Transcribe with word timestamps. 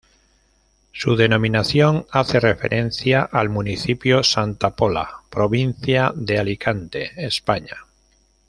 Su 0.91 1.15
denominación 1.15 2.07
hace 2.09 2.39
referencia 2.39 3.21
al 3.21 3.49
municipio 3.49 4.17
de 4.17 4.23
Santa 4.23 4.75
Pola, 4.75 5.07
provincia 5.29 6.11
de 6.15 6.39
Alicante, 6.39 7.11
España. 7.23 7.75